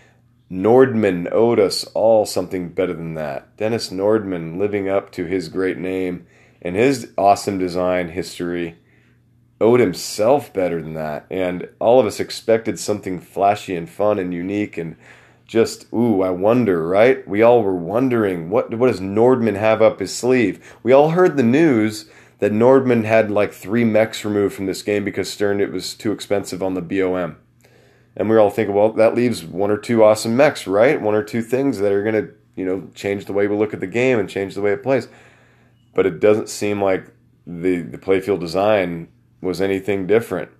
Nordman 0.48 1.28
owed 1.32 1.58
us 1.58 1.82
all 1.94 2.24
something 2.24 2.68
better 2.68 2.94
than 2.94 3.14
that. 3.14 3.56
Dennis 3.56 3.90
Nordman 3.90 4.56
living 4.56 4.88
up 4.88 5.10
to 5.12 5.24
his 5.24 5.48
great 5.48 5.78
name 5.78 6.28
and 6.60 6.76
his 6.76 7.10
awesome 7.18 7.58
design 7.58 8.10
history 8.10 8.78
owed 9.60 9.80
himself 9.80 10.52
better 10.52 10.80
than 10.80 10.94
that. 10.94 11.26
And 11.28 11.68
all 11.80 11.98
of 11.98 12.06
us 12.06 12.20
expected 12.20 12.78
something 12.78 13.18
flashy 13.18 13.74
and 13.74 13.90
fun 13.90 14.20
and 14.20 14.32
unique 14.32 14.78
and 14.78 14.94
just 15.44 15.92
ooh, 15.92 16.22
I 16.22 16.30
wonder, 16.30 16.86
right? 16.86 17.26
We 17.26 17.42
all 17.42 17.64
were 17.64 17.74
wondering 17.74 18.48
what 18.48 18.72
what 18.74 18.86
does 18.86 19.00
Nordman 19.00 19.56
have 19.56 19.82
up 19.82 19.98
his 19.98 20.14
sleeve? 20.14 20.76
We 20.84 20.92
all 20.92 21.10
heard 21.10 21.36
the 21.36 21.42
news 21.42 22.08
that 22.42 22.50
Nordman 22.50 23.04
had 23.04 23.30
like 23.30 23.52
three 23.52 23.84
mechs 23.84 24.24
removed 24.24 24.56
from 24.56 24.66
this 24.66 24.82
game 24.82 25.04
because 25.04 25.30
Stern 25.30 25.60
it 25.60 25.70
was 25.70 25.94
too 25.94 26.10
expensive 26.10 26.60
on 26.60 26.74
the 26.74 26.82
BOM. 26.82 27.36
And 28.16 28.28
we 28.28 28.34
were 28.34 28.40
all 28.40 28.50
thinking, 28.50 28.74
well, 28.74 28.90
that 28.94 29.14
leaves 29.14 29.44
one 29.44 29.70
or 29.70 29.76
two 29.78 30.02
awesome 30.02 30.36
mechs, 30.36 30.66
right? 30.66 31.00
One 31.00 31.14
or 31.14 31.22
two 31.22 31.40
things 31.40 31.78
that 31.78 31.92
are 31.92 32.02
gonna, 32.02 32.30
you 32.56 32.64
know, 32.64 32.90
change 32.96 33.26
the 33.26 33.32
way 33.32 33.46
we 33.46 33.54
look 33.54 33.72
at 33.72 33.78
the 33.78 33.86
game 33.86 34.18
and 34.18 34.28
change 34.28 34.56
the 34.56 34.60
way 34.60 34.72
it 34.72 34.82
plays. 34.82 35.06
But 35.94 36.04
it 36.04 36.18
doesn't 36.18 36.48
seem 36.48 36.82
like 36.82 37.14
the 37.46 37.82
the 37.82 37.96
playfield 37.96 38.40
design 38.40 39.06
was 39.40 39.60
anything 39.60 40.08
different. 40.08 40.50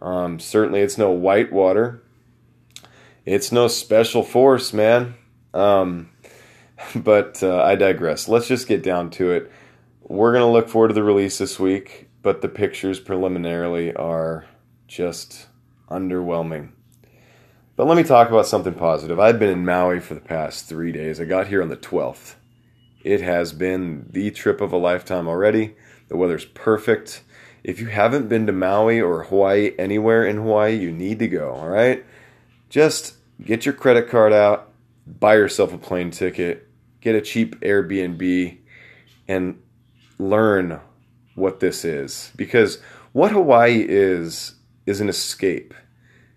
Um, 0.00 0.40
certainly, 0.40 0.80
it's 0.80 0.96
no 0.96 1.10
Whitewater. 1.10 2.02
It's 3.26 3.52
no 3.52 3.68
special 3.68 4.22
force, 4.22 4.72
man. 4.72 5.16
Um, 5.52 6.08
but 6.94 7.42
uh, 7.42 7.62
I 7.62 7.74
digress. 7.74 8.26
Let's 8.26 8.48
just 8.48 8.66
get 8.66 8.82
down 8.82 9.10
to 9.10 9.32
it. 9.32 9.52
We're 10.10 10.32
going 10.32 10.42
to 10.42 10.50
look 10.50 10.68
forward 10.68 10.88
to 10.88 10.94
the 10.94 11.04
release 11.04 11.38
this 11.38 11.60
week, 11.60 12.08
but 12.20 12.42
the 12.42 12.48
pictures 12.48 12.98
preliminarily 12.98 13.94
are 13.94 14.44
just 14.88 15.46
underwhelming. 15.88 16.72
But 17.76 17.86
let 17.86 17.96
me 17.96 18.02
talk 18.02 18.28
about 18.28 18.48
something 18.48 18.74
positive. 18.74 19.20
I've 19.20 19.38
been 19.38 19.50
in 19.50 19.64
Maui 19.64 20.00
for 20.00 20.14
the 20.14 20.20
past 20.20 20.68
three 20.68 20.90
days. 20.90 21.20
I 21.20 21.26
got 21.26 21.46
here 21.46 21.62
on 21.62 21.68
the 21.68 21.76
12th. 21.76 22.34
It 23.04 23.20
has 23.20 23.52
been 23.52 24.08
the 24.10 24.32
trip 24.32 24.60
of 24.60 24.72
a 24.72 24.76
lifetime 24.76 25.28
already. 25.28 25.76
The 26.08 26.16
weather's 26.16 26.44
perfect. 26.44 27.22
If 27.62 27.78
you 27.78 27.86
haven't 27.86 28.28
been 28.28 28.48
to 28.48 28.52
Maui 28.52 29.00
or 29.00 29.22
Hawaii, 29.22 29.76
anywhere 29.78 30.26
in 30.26 30.38
Hawaii, 30.38 30.76
you 30.76 30.90
need 30.90 31.20
to 31.20 31.28
go, 31.28 31.52
all 31.52 31.68
right? 31.68 32.04
Just 32.68 33.14
get 33.40 33.64
your 33.64 33.74
credit 33.74 34.08
card 34.08 34.32
out, 34.32 34.72
buy 35.06 35.36
yourself 35.36 35.72
a 35.72 35.78
plane 35.78 36.10
ticket, 36.10 36.66
get 37.00 37.14
a 37.14 37.20
cheap 37.20 37.60
Airbnb, 37.60 38.58
and 39.28 39.62
learn 40.20 40.80
what 41.34 41.60
this 41.60 41.84
is. 41.84 42.32
Because 42.36 42.78
what 43.12 43.32
Hawaii 43.32 43.84
is, 43.88 44.54
is 44.86 45.00
an 45.00 45.08
escape. 45.08 45.74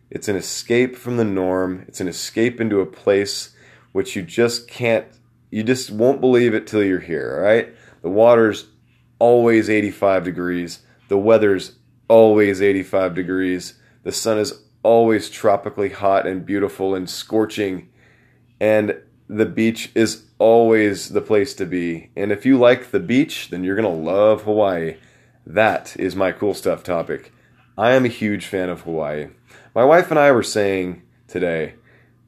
It's 0.09 0.27
an 0.27 0.35
escape 0.35 0.95
from 0.95 1.17
the 1.17 1.25
norm, 1.25 1.85
it's 1.87 2.01
an 2.01 2.07
escape 2.07 2.61
into 2.61 2.81
a 2.81 2.85
place 2.85 3.55
which 3.91 4.15
you 4.15 4.21
just 4.21 4.67
can't, 4.67 5.07
you 5.49 5.63
just 5.63 5.91
won't 5.91 6.21
believe 6.21 6.53
it 6.53 6.67
till 6.67 6.83
you're 6.83 6.99
here, 6.99 7.35
all 7.35 7.43
right? 7.43 7.73
The 8.01 8.09
water's 8.09 8.67
always 9.19 9.69
85 9.69 10.23
degrees 10.23 10.79
the 11.13 11.17
weather's 11.19 11.73
always 12.07 12.59
85 12.59 13.13
degrees. 13.13 13.75
The 14.01 14.11
sun 14.11 14.39
is 14.39 14.63
always 14.81 15.29
tropically 15.29 15.89
hot 15.89 16.25
and 16.25 16.43
beautiful 16.45 16.95
and 16.95 17.09
scorching. 17.09 17.89
And 18.59 18.97
the 19.37 19.45
beach 19.45 19.91
is 19.95 20.25
always 20.37 21.09
the 21.09 21.21
place 21.21 21.53
to 21.55 21.65
be. 21.65 22.09
And 22.15 22.31
if 22.31 22.45
you 22.45 22.59
like 22.59 22.91
the 22.91 22.99
beach, 22.99 23.49
then 23.49 23.63
you're 23.63 23.75
going 23.75 23.91
to 23.91 24.11
love 24.11 24.43
Hawaii. 24.43 24.97
That 25.45 25.95
is 25.97 26.15
my 26.15 26.31
cool 26.31 26.53
stuff 26.53 26.83
topic. 26.83 27.33
I 27.77 27.91
am 27.93 28.05
a 28.05 28.09
huge 28.09 28.45
fan 28.45 28.69
of 28.69 28.81
Hawaii. 28.81 29.29
My 29.73 29.83
wife 29.83 30.11
and 30.11 30.19
I 30.19 30.31
were 30.31 30.43
saying 30.43 31.01
today, 31.27 31.73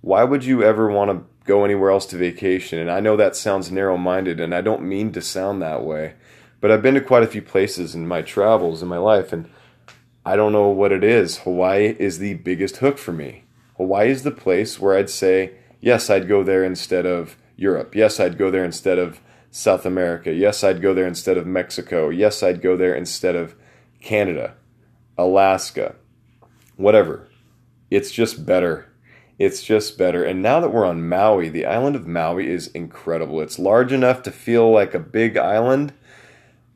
why 0.02 0.24
would 0.24 0.44
you 0.44 0.64
ever 0.64 0.90
want 0.90 1.12
to 1.12 1.26
go 1.46 1.64
anywhere 1.64 1.92
else 1.92 2.08
to 2.08 2.18
vacation? 2.18 2.80
And 2.80 2.90
I 2.90 3.00
know 3.00 3.16
that 3.16 3.36
sounds 3.36 3.72
narrow 3.72 3.98
minded, 3.98 4.40
and 4.40 4.54
I 4.54 4.62
don't 4.62 4.82
mean 4.82 5.12
to 5.12 5.22
sound 5.22 5.62
that 5.62 5.84
way, 5.84 6.16
but 6.60 6.72
I've 6.72 6.82
been 6.82 6.96
to 6.96 7.02
quite 7.02 7.24
a 7.24 7.28
few 7.28 7.42
places 7.42 7.94
in 7.94 8.08
my 8.08 8.24
travels 8.24 8.82
in 8.82 8.88
my 8.88 8.98
life, 8.98 9.32
and 9.32 9.50
I 10.26 10.36
don't 10.36 10.52
know 10.52 10.70
what 10.70 10.92
it 10.92 11.04
is. 11.04 11.40
Hawaii 11.40 11.96
is 12.00 12.18
the 12.18 12.34
biggest 12.36 12.78
hook 12.78 12.98
for 12.98 13.14
me. 13.14 13.44
Hawaii 13.78 14.10
is 14.10 14.24
the 14.24 14.32
place 14.32 14.80
where 14.80 14.98
I'd 14.98 15.10
say, 15.10 15.52
yes, 15.86 16.10
I'd 16.10 16.28
go 16.28 16.44
there 16.44 16.66
instead 16.66 17.06
of 17.06 17.38
Europe. 17.56 17.96
Yes, 17.96 18.20
I'd 18.20 18.38
go 18.38 18.52
there 18.52 18.66
instead 18.66 18.98
of 18.98 19.22
South 19.52 19.86
America. 19.86 20.34
Yes, 20.34 20.64
I'd 20.64 20.82
go 20.82 20.94
there 20.94 21.08
instead 21.08 21.38
of 21.38 21.48
Mexico. 21.48 22.10
Yes, 22.10 22.44
I'd 22.44 22.62
go 22.62 22.76
there 22.76 22.94
instead 22.94 23.36
of 23.36 23.56
Canada, 24.02 24.56
Alaska, 25.18 25.96
whatever. 26.76 27.30
It's 27.90 28.12
just 28.12 28.46
better. 28.46 28.92
It's 29.38 29.64
just 29.64 29.98
better. 29.98 30.24
And 30.24 30.42
now 30.42 30.60
that 30.60 30.74
we're 30.74 30.86
on 30.86 31.08
Maui, 31.08 31.50
the 31.50 31.66
island 31.66 31.96
of 31.96 32.08
Maui 32.08 32.50
is 32.50 32.68
incredible. 32.68 33.40
It's 33.42 33.60
large 33.60 33.94
enough 33.94 34.24
to 34.24 34.32
feel 34.32 34.72
like 34.72 34.94
a 34.94 35.00
big 35.00 35.38
island, 35.38 35.94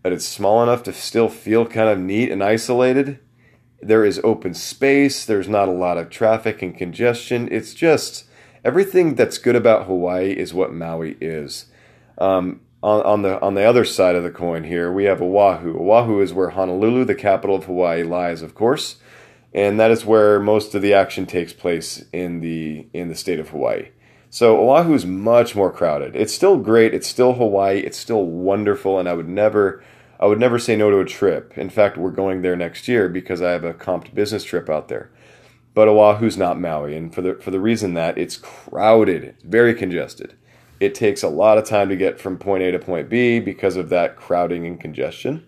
but 0.04 0.14
it's 0.14 0.26
small 0.26 0.62
enough 0.62 0.84
to 0.84 0.94
still 0.94 1.30
feel 1.30 1.66
kind 1.66 1.90
of 1.90 1.98
neat 1.98 2.32
and 2.32 2.44
isolated. 2.44 3.20
There 3.82 4.06
is 4.06 4.22
open 4.24 4.54
space, 4.54 5.26
there's 5.26 5.48
not 5.48 5.70
a 5.70 5.72
lot 5.72 5.98
of 5.98 6.10
traffic 6.10 6.62
and 6.62 6.78
congestion. 6.78 7.48
It's 7.50 7.74
just 7.74 8.26
everything 8.64 9.16
that's 9.16 9.38
good 9.38 9.56
about 9.56 9.86
Hawaii 9.86 10.32
is 10.32 10.54
what 10.54 10.74
Maui 10.74 11.18
is. 11.22 11.66
Um, 12.18 12.62
on, 12.82 13.02
on 13.04 13.22
the 13.24 13.42
on 13.42 13.56
the 13.56 13.64
other 13.64 13.86
side 13.86 14.16
of 14.16 14.24
the 14.24 14.32
coin 14.32 14.64
here, 14.64 14.92
we 14.92 15.06
have 15.06 15.22
Oahu. 15.22 15.78
Oahu 15.80 16.22
is 16.22 16.34
where 16.34 16.52
Honolulu, 16.52 17.06
the 17.06 17.16
capital 17.16 17.56
of 17.56 17.66
Hawaii, 17.66 18.04
lies, 18.04 18.42
of 18.42 18.56
course 18.56 18.98
and 19.54 19.80
that 19.80 19.92
is 19.92 20.06
where 20.06 20.40
most 20.40 20.76
of 20.76 20.82
the 20.82 20.94
action 20.94 21.26
takes 21.26 21.54
place 21.54 22.04
in 22.14 22.40
the 22.40 22.88
in 22.94 23.10
the 23.10 23.16
state 23.16 23.40
of 23.40 23.50
Hawaii. 23.50 23.90
So 24.30 24.60
Oahu 24.60 24.94
is 24.94 25.06
much 25.06 25.56
more 25.56 25.72
crowded. 25.72 26.16
It's 26.16 26.34
still 26.34 26.58
great. 26.58 26.94
It's 26.94 27.08
still 27.08 27.34
Hawaii. 27.34 27.80
It's 27.80 27.98
still 27.98 28.24
wonderful, 28.26 29.00
and 29.00 29.10
I 29.10 29.14
would 29.14 29.28
never 29.28 29.84
I 30.20 30.28
would 30.28 30.40
never 30.40 30.60
say 30.60 30.76
no 30.76 30.92
to 30.92 31.00
a 31.00 31.06
trip. 31.06 31.58
In 31.58 31.70
fact, 31.70 31.98
we're 31.98 32.12
going 32.12 32.42
there 32.42 32.56
next 32.56 32.88
year 32.88 33.10
because 33.10 33.42
I 33.42 33.52
have 33.52 33.64
a 33.64 33.74
comped 33.74 34.14
business 34.14 34.44
trip 34.44 34.70
out 34.70 34.88
there. 34.88 35.10
But 35.80 35.88
Oahu's 35.88 36.36
not 36.36 36.60
Maui, 36.60 36.94
and 36.98 37.16
for 37.16 37.22
the 37.22 37.36
for 37.36 37.52
the 37.52 37.60
reason 37.62 37.94
that 37.94 38.18
it's 38.18 38.36
crowded, 38.36 39.24
it's 39.24 39.44
very 39.44 39.74
congested. 39.74 40.36
It 40.82 40.94
takes 40.94 41.24
a 41.24 41.30
lot 41.30 41.58
of 41.58 41.64
time 41.64 41.88
to 41.88 41.96
get 41.96 42.20
from 42.20 42.38
point 42.38 42.64
A 42.64 42.72
to 42.72 42.80
point 42.80 43.08
B 43.08 43.40
because 43.40 43.78
of 43.78 43.88
that 43.88 44.18
crowding 44.18 44.68
and 44.68 44.78
congestion. 44.78 45.46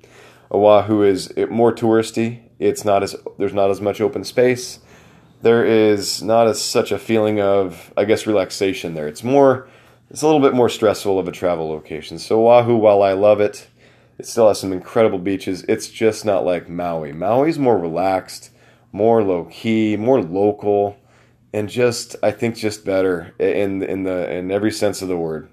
Oahu 0.50 1.04
is 1.04 1.34
more 1.50 1.74
touristy 1.74 2.44
it's 2.62 2.86
not 2.86 3.02
as 3.02 3.16
there's 3.40 3.54
not 3.54 3.72
as 3.72 3.82
much 3.82 4.00
open 4.00 4.24
space. 4.24 4.80
There 5.42 5.66
is 5.66 6.22
not 6.22 6.48
as 6.48 6.62
such 6.62 6.92
a 6.92 7.00
feeling 7.00 7.42
of 7.42 7.92
I 7.98 8.06
guess 8.06 8.28
relaxation 8.28 8.94
there. 8.94 9.08
It's 9.08 9.24
more 9.24 9.68
it's 10.12 10.22
a 10.22 10.28
little 10.28 10.40
bit 10.40 10.54
more 10.54 10.70
stressful 10.70 11.18
of 11.18 11.28
a 11.28 11.32
travel 11.32 11.68
location. 11.70 12.20
So 12.20 12.48
Oahu, 12.48 12.76
while 12.76 13.02
I 13.02 13.14
love 13.14 13.42
it, 13.42 13.68
it 14.20 14.28
still 14.28 14.48
has 14.48 14.60
some 14.60 14.72
incredible 14.72 15.18
beaches. 15.18 15.64
It's 15.68 15.90
just 15.90 16.24
not 16.24 16.46
like 16.46 16.70
Maui. 16.70 17.12
Maui's 17.12 17.58
more 17.58 17.78
relaxed, 17.78 18.51
more 18.92 19.24
low 19.24 19.46
key, 19.46 19.96
more 19.98 20.22
local, 20.22 20.98
and 21.54 21.70
just 21.70 22.16
I 22.24 22.32
think 22.32 22.56
just 22.56 22.86
better 22.86 23.34
in 23.40 23.84
in 23.84 24.04
the 24.04 24.32
in 24.32 24.52
every 24.52 24.72
sense 24.72 25.02
of 25.02 25.08
the 25.08 25.18
word. 25.18 25.50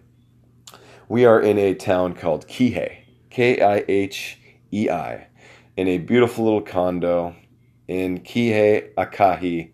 We 1.08 1.24
are 1.24 1.40
in 1.40 1.58
a 1.58 1.74
town 1.74 2.14
called 2.14 2.46
Kihei, 2.46 2.98
K 3.30 3.60
I 3.60 3.84
H 3.88 4.38
E 4.72 4.90
I 4.90 5.28
in 5.76 5.86
a 5.86 5.98
beautiful 5.98 6.44
little 6.44 6.60
condo 6.60 7.36
in 7.86 8.18
Kihei 8.18 8.92
Akahi 8.94 9.70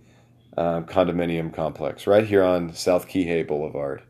uh, 0.57 0.83
condominium 0.83 1.53
complex 1.53 2.07
right 2.07 2.27
here 2.27 2.43
on 2.45 2.75
South 2.75 3.09
Kihei 3.09 3.47
Boulevard. 3.47 4.03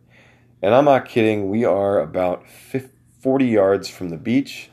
And 0.61 0.75
I'm 0.75 0.87
not 0.87 1.07
kidding, 1.07 1.49
we 1.49 1.65
are 1.65 2.01
about 2.01 2.49
50, 2.49 2.91
40 3.21 3.47
yards 3.47 3.89
from 3.89 4.09
the 4.09 4.17
beach. 4.17 4.71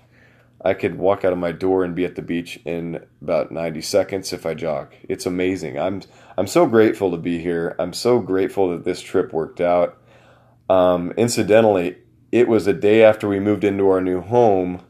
I 0.64 0.74
could 0.74 0.98
walk 0.98 1.26
out 1.26 1.34
of 1.34 1.40
my 1.40 1.52
door 1.52 1.84
and 1.84 1.96
be 1.96 2.06
at 2.06 2.16
the 2.16 2.22
beach 2.22 2.60
in 2.66 3.04
about 3.22 3.52
90 3.52 3.82
seconds 3.82 4.32
if 4.32 4.46
I 4.46 4.54
jog. 4.54 4.94
It's 5.10 5.26
amazing. 5.26 5.80
I'm 5.80 6.04
I'm 6.38 6.48
so 6.48 6.66
grateful 6.66 7.12
to 7.12 7.18
be 7.18 7.40
here. 7.40 7.76
I'm 7.80 7.94
so 7.94 8.20
grateful 8.20 8.70
that 8.72 8.86
this 8.86 9.02
trip 9.02 9.34
worked 9.34 9.62
out. 9.62 9.98
Um, 10.70 11.12
incidentally, 11.18 11.98
it 12.32 12.48
was 12.48 12.68
a 12.68 12.74
day 12.74 13.04
after 13.04 13.28
we 13.28 13.40
moved 13.40 13.64
into 13.64 13.90
our 13.90 14.02
new 14.02 14.22
home 14.22 14.82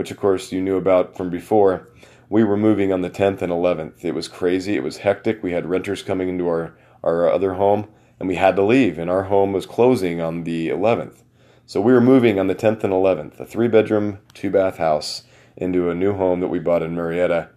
which 0.00 0.10
of 0.10 0.16
course 0.16 0.50
you 0.50 0.62
knew 0.62 0.78
about 0.78 1.14
from 1.14 1.28
before, 1.28 1.90
we 2.30 2.42
were 2.42 2.56
moving 2.56 2.90
on 2.90 3.02
the 3.02 3.10
10th 3.10 3.42
and 3.42 3.52
11th. 3.52 4.02
It 4.02 4.14
was 4.14 4.28
crazy. 4.28 4.74
It 4.74 4.82
was 4.82 4.96
hectic. 4.96 5.42
We 5.42 5.52
had 5.52 5.66
renters 5.66 6.02
coming 6.02 6.30
into 6.30 6.48
our, 6.48 6.74
our 7.04 7.28
other 7.30 7.52
home, 7.52 7.86
and 8.18 8.26
we 8.26 8.36
had 8.36 8.56
to 8.56 8.62
leave, 8.62 8.98
and 8.98 9.10
our 9.10 9.24
home 9.24 9.52
was 9.52 9.66
closing 9.66 10.18
on 10.18 10.44
the 10.44 10.70
11th. 10.70 11.22
So 11.70 11.80
we 11.80 11.92
were 11.92 12.00
moving 12.00 12.40
on 12.40 12.48
the 12.48 12.56
10th 12.56 12.82
and 12.82 12.92
11th, 12.92 13.38
a 13.38 13.46
three 13.46 13.68
bedroom, 13.68 14.18
two 14.34 14.50
bath 14.50 14.78
house, 14.78 15.22
into 15.56 15.88
a 15.88 15.94
new 15.94 16.14
home 16.14 16.40
that 16.40 16.48
we 16.48 16.58
bought 16.58 16.82
in 16.82 16.96
Marietta 16.96 17.50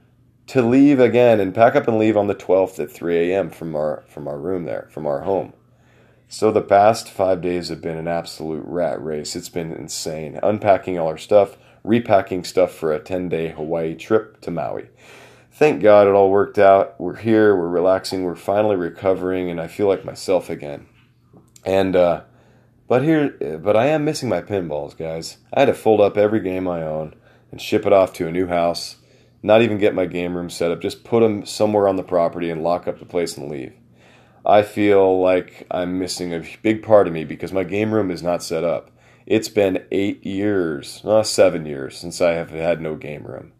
to 0.45 0.61
leave 0.61 0.99
again 0.99 1.39
and 1.39 1.51
pack 1.55 1.75
up 1.75 1.87
and 1.87 1.97
leave 1.97 2.15
on 2.15 2.27
the 2.27 2.35
12th 2.35 2.77
at 2.79 2.91
3 2.91 3.31
a.m. 3.31 3.49
from 3.49 3.75
our 3.75 4.03
from 4.07 4.27
our 4.27 4.37
room 4.37 4.65
there, 4.65 4.87
from 4.91 5.07
our 5.07 5.21
home. 5.21 5.53
So 6.27 6.51
the 6.51 6.61
past 6.61 7.09
five 7.09 7.41
days 7.41 7.69
have 7.69 7.81
been 7.81 7.97
an 7.97 8.07
absolute 8.07 8.63
rat 8.67 9.03
race. 9.03 9.35
It's 9.35 9.49
been 9.49 9.71
insane. 9.71 10.39
Unpacking 10.43 10.99
all 10.99 11.07
our 11.07 11.17
stuff, 11.17 11.57
repacking 11.83 12.43
stuff 12.43 12.71
for 12.71 12.93
a 12.93 12.99
10 12.99 13.29
day 13.29 13.49
Hawaii 13.49 13.95
trip 13.95 14.39
to 14.41 14.51
Maui. 14.51 14.89
Thank 15.51 15.81
God 15.81 16.05
it 16.05 16.13
all 16.13 16.29
worked 16.29 16.59
out. 16.59 17.01
We're 17.01 17.15
here, 17.15 17.55
we're 17.55 17.67
relaxing, 17.67 18.21
we're 18.21 18.35
finally 18.35 18.75
recovering, 18.75 19.49
and 19.49 19.59
I 19.59 19.65
feel 19.65 19.87
like 19.87 20.05
myself 20.05 20.51
again. 20.51 20.85
And, 21.65 21.95
uh, 21.95 22.21
but 22.93 23.01
here, 23.01 23.59
but 23.59 23.75
I 23.75 23.87
am 23.87 24.05
missing 24.05 24.29
my 24.29 24.43
pinballs, 24.43 24.95
guys. 24.95 25.37
I 25.51 25.61
had 25.61 25.65
to 25.65 25.73
fold 25.73 25.99
up 25.99 26.15
every 26.15 26.41
game 26.41 26.67
I 26.67 26.83
own 26.83 27.15
and 27.51 27.59
ship 27.59 27.87
it 27.87 27.91
off 27.91 28.13
to 28.13 28.27
a 28.27 28.31
new 28.31 28.45
house. 28.45 28.97
Not 29.41 29.63
even 29.63 29.79
get 29.79 29.95
my 29.95 30.05
game 30.05 30.37
room 30.37 30.51
set 30.51 30.69
up, 30.69 30.79
just 30.79 31.03
put 31.03 31.21
them 31.21 31.43
somewhere 31.43 31.87
on 31.87 31.95
the 31.95 32.03
property 32.03 32.51
and 32.51 32.61
lock 32.61 32.87
up 32.87 32.99
the 32.99 33.05
place 33.07 33.35
and 33.35 33.49
leave. 33.49 33.73
I 34.45 34.61
feel 34.61 35.19
like 35.19 35.65
I'm 35.71 35.97
missing 35.97 36.35
a 36.35 36.45
big 36.61 36.83
part 36.83 37.07
of 37.07 37.13
me 37.13 37.23
because 37.23 37.51
my 37.51 37.63
game 37.63 37.91
room 37.95 38.11
is 38.11 38.21
not 38.21 38.43
set 38.43 38.63
up. 38.63 38.91
It's 39.25 39.49
been 39.49 39.83
eight 39.91 40.23
years, 40.23 41.01
uh, 41.03 41.23
seven 41.23 41.65
years, 41.65 41.97
since 41.97 42.21
I 42.21 42.33
have 42.33 42.51
had 42.51 42.79
no 42.79 42.95
game 42.95 43.23
room. 43.23 43.53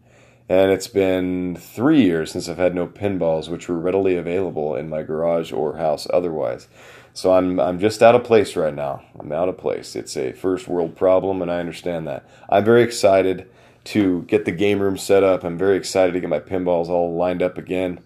And 0.48 0.70
it's 0.70 0.86
been 0.86 1.56
three 1.56 2.02
years 2.02 2.30
since 2.30 2.48
I've 2.48 2.58
had 2.58 2.76
no 2.76 2.86
pinballs, 2.86 3.48
which 3.48 3.68
were 3.68 3.80
readily 3.80 4.14
available 4.16 4.76
in 4.76 4.88
my 4.88 5.02
garage 5.02 5.50
or 5.50 5.78
house 5.78 6.06
otherwise. 6.12 6.68
So 7.14 7.32
I'm, 7.32 7.58
I'm 7.58 7.78
just 7.78 8.02
out 8.02 8.14
of 8.14 8.24
place 8.24 8.56
right 8.56 8.74
now. 8.74 9.02
I'm 9.18 9.32
out 9.32 9.48
of 9.48 9.56
place. 9.56 9.96
It's 9.96 10.16
a 10.16 10.32
first 10.32 10.68
world 10.68 10.96
problem, 10.96 11.40
and 11.40 11.50
I 11.50 11.60
understand 11.60 12.06
that. 12.06 12.28
I'm 12.50 12.64
very 12.64 12.82
excited 12.82 13.48
to 13.84 14.22
get 14.22 14.44
the 14.44 14.52
game 14.52 14.80
room 14.80 14.98
set 14.98 15.22
up. 15.22 15.44
I'm 15.44 15.56
very 15.56 15.76
excited 15.76 16.12
to 16.12 16.20
get 16.20 16.28
my 16.28 16.40
pinballs 16.40 16.88
all 16.88 17.14
lined 17.14 17.42
up 17.42 17.56
again. 17.56 18.00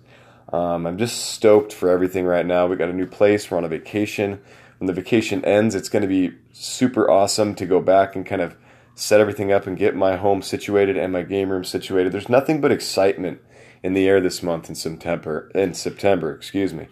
Um, 0.53 0.87
I'm 0.87 0.99
just 0.99 1.31
stoked 1.31 1.73
for 1.73 1.89
everything 1.89 2.25
right 2.25 2.47
now. 2.47 2.67
We 2.67 2.77
got 2.77 2.89
a 2.89 2.95
new 2.95 3.07
place. 3.07 3.51
We're 3.51 3.59
on 3.59 3.65
a 3.65 3.69
vacation 3.69 4.41
when 4.79 4.87
the 4.87 4.93
vacation 4.93 5.45
ends, 5.45 5.75
it's 5.75 5.89
going 5.89 6.03
to 6.03 6.09
be 6.09 6.37
super 6.53 7.11
awesome 7.11 7.55
to 7.57 7.67
go 7.67 7.81
back 7.81 8.15
and 8.15 8.25
kind 8.25 8.41
of 8.41 8.57
set 8.95 9.21
everything 9.21 9.53
up 9.53 9.67
and 9.67 9.77
get 9.77 9.95
my 9.95 10.17
home 10.17 10.41
situated 10.41 10.97
and 10.97 11.13
my 11.13 11.23
game 11.23 11.51
room 11.51 11.65
situated. 11.65 12.13
There's 12.13 12.29
nothing 12.29 12.61
but 12.61 12.73
excitement 12.73 13.41
in 13.83 13.95
the 13.95 14.09
air 14.09 14.21
this 14.21 14.43
month 14.43 14.69
in 14.69 14.75
September. 14.75 15.51
In 15.55 15.75
September, 15.75 16.33
excuse 16.33 16.73
me. 16.73 16.89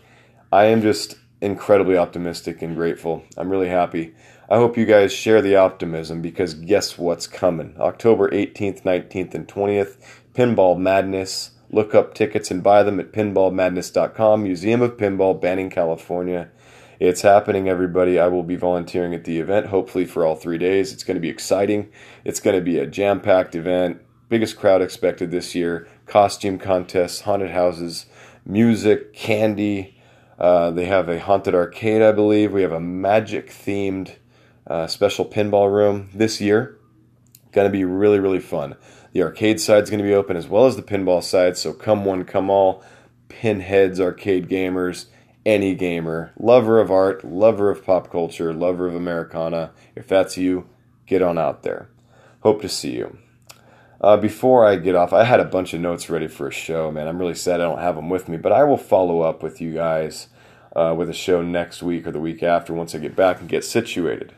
I 0.53 0.65
am 0.67 0.83
just 0.83 1.17
incredibly 1.41 1.97
optimistic 1.97 2.63
and 2.63 2.75
grateful. 2.75 3.25
I'm 3.37 3.51
really 3.51 3.69
happy. 3.69 4.15
I 4.49 4.57
hope 4.57 4.77
you 4.77 4.85
guys 4.87 5.13
share 5.13 5.43
the 5.43 5.57
optimism 5.57 6.23
because 6.23 6.55
guess 6.55 6.97
what's 6.97 7.27
coming? 7.27 7.75
October 7.79 8.31
18th, 8.31 8.83
19th, 8.83 9.35
and 9.35 9.49
20th, 9.49 9.97
Pinball 10.35 10.79
Madness. 10.79 11.51
Look 11.71 11.95
up 11.95 12.15
tickets 12.15 12.51
and 12.51 12.63
buy 12.63 12.85
them 12.85 13.01
at 13.01 13.13
pinballmadness.com, 13.13 14.43
Museum 14.43 14.83
of 14.83 14.97
Pinball, 14.97 15.41
Banning, 15.41 15.69
California. 15.69 16.49
It's 17.01 17.23
happening, 17.23 17.69
everybody. 17.69 18.19
I 18.19 18.29
will 18.29 18.45
be 18.45 18.57
volunteering 18.57 19.15
at 19.15 19.25
the 19.25 19.39
event, 19.39 19.67
hopefully 19.67 20.07
for 20.07 20.25
all 20.25 20.37
three 20.37 20.59
days. 20.59 20.93
It's 20.93 21.05
going 21.05 21.17
to 21.17 21.21
be 21.21 21.29
exciting. 21.29 21.91
It's 22.25 22.41
going 22.41 22.57
to 22.57 22.63
be 22.63 22.79
a 22.79 22.87
jam 22.87 23.21
packed 23.21 23.55
event. 23.55 24.01
Biggest 24.29 24.57
crowd 24.57 24.81
expected 24.81 25.31
this 25.31 25.55
year. 25.55 25.89
Costume 26.07 26.59
contests, 26.59 27.23
haunted 27.23 27.51
houses, 27.51 28.07
music, 28.47 29.13
candy. 29.13 29.96
Uh, 30.39 30.71
they 30.71 30.87
have 30.87 31.09
a 31.09 31.21
haunted 31.21 31.55
arcade, 31.55 32.03
I 32.03 32.13
believe. 32.13 32.53
We 32.53 32.63
have 32.63 32.73
a 32.73 32.81
magic 32.81 33.49
themed 33.49 34.17
uh, 34.67 34.87
special 34.87 35.25
pinball 35.25 35.73
room 35.73 36.11
this 36.13 36.41
year. 36.41 36.79
Going 37.53 37.67
to 37.67 37.73
be 37.73 37.85
really, 37.85 38.21
really 38.21 38.41
fun. 38.41 38.77
The 39.13 39.23
arcade 39.23 39.61
side 39.61 39.85
is 39.85 39.91
going 39.91 40.03
to 40.03 40.09
be 40.09 40.15
open 40.15 40.37
as 40.37 40.47
well 40.47 40.67
as 40.67 40.77
the 40.77 40.83
pinball 40.83 41.23
side. 41.23 41.57
So 41.57 41.73
come 41.73 42.05
one, 42.05 42.25
come 42.25 42.51
all. 42.51 42.85
Pinheads, 43.29 44.01
arcade 44.01 44.49
gamers 44.49 45.07
any 45.47 45.77
gamer, 45.77 46.33
lover 46.37 46.81
of 46.81 46.91
art, 46.91 47.25
lover 47.25 47.71
of 47.71 47.85
pop 47.85 48.11
culture, 48.11 48.53
lover 48.53 48.89
of 48.89 48.97
Americana. 48.97 49.71
If 49.95 50.09
that's 50.09 50.37
you, 50.37 50.69
get 51.07 51.23
on 51.23 51.39
out 51.39 51.63
there. 51.63 51.89
Hope 52.41 52.61
to 52.63 52.69
see 52.69 52.97
you. 52.97 53.17
Uh, 54.01 54.17
before 54.17 54.67
I 54.67 54.77
get 54.77 54.95
off, 54.95 55.13
I 55.13 55.25
had 55.25 55.41
a 55.41 55.45
bunch 55.45 55.73
of 55.73 55.81
notes 55.81 56.11
ready 56.11 56.29
for 56.29 56.49
a 56.49 56.53
show, 56.53 56.91
man. 56.91 57.09
I'm 57.09 57.19
really 57.19 57.35
sad 57.35 57.61
I 57.61 57.65
don't 57.65 57.79
have 57.79 57.97
them 57.97 58.11
with 58.11 58.29
me, 58.29 58.37
but 58.37 58.53
I 58.53 58.65
will 58.65 58.77
follow 58.77 59.23
up 59.23 59.43
with 59.43 59.61
you 59.61 59.73
guys 59.73 60.29
uh, 60.75 60.95
with 60.97 61.09
a 61.09 61.15
show 61.15 61.43
next 61.43 61.83
week 61.83 62.07
or 62.07 62.13
the 62.13 62.21
week 62.21 62.43
after 62.43 62.75
once 62.75 62.95
I 62.95 62.99
get 62.99 63.17
back 63.17 63.41
and 63.41 63.49
get 63.49 63.65
situated. 63.65 64.35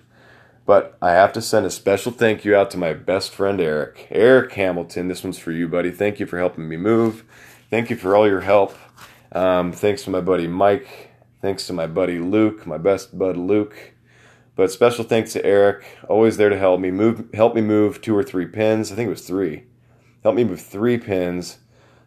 But 0.64 0.96
I 1.02 1.12
have 1.12 1.32
to 1.32 1.42
send 1.42 1.66
a 1.66 1.70
special 1.70 2.12
thank 2.12 2.44
you 2.44 2.54
out 2.54 2.70
to 2.72 2.78
my 2.78 2.92
best 2.92 3.32
friend 3.32 3.60
Eric. 3.60 4.06
Eric 4.10 4.52
Hamilton, 4.52 5.08
this 5.08 5.24
one's 5.24 5.38
for 5.38 5.50
you, 5.50 5.66
buddy. 5.66 5.90
Thank 5.90 6.20
you 6.20 6.26
for 6.26 6.38
helping 6.38 6.68
me 6.68 6.76
move. 6.76 7.24
Thank 7.70 7.90
you 7.90 7.96
for 7.96 8.14
all 8.14 8.28
your 8.28 8.42
help. 8.42 8.76
Um, 9.32 9.72
thanks 9.72 10.04
to 10.04 10.10
my 10.10 10.20
buddy 10.20 10.46
Mike. 10.46 11.10
Thanks 11.40 11.66
to 11.66 11.72
my 11.72 11.86
buddy 11.86 12.18
Luke, 12.18 12.66
my 12.66 12.78
best 12.78 13.18
bud 13.18 13.36
Luke. 13.36 13.94
But 14.58 14.72
special 14.72 15.04
thanks 15.04 15.32
to 15.34 15.46
Eric, 15.46 15.84
always 16.08 16.36
there 16.36 16.48
to 16.48 16.58
help 16.58 16.80
me 16.80 16.90
move, 16.90 17.32
help 17.32 17.54
me 17.54 17.60
move 17.60 18.00
two 18.00 18.16
or 18.16 18.24
three 18.24 18.46
pins. 18.46 18.90
I 18.90 18.96
think 18.96 19.06
it 19.06 19.10
was 19.10 19.24
three. 19.24 19.66
Help 20.24 20.34
me 20.34 20.42
move 20.42 20.60
three 20.60 20.98
pins. 20.98 21.58